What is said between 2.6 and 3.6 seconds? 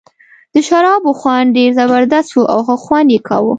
ښه خوند یې کاوه.